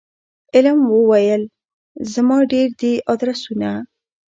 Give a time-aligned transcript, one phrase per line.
[0.55, 1.43] علم وویل
[2.13, 3.69] زما ډیر دي آدرسونه